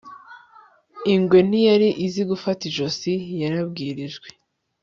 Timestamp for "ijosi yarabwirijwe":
2.69-4.27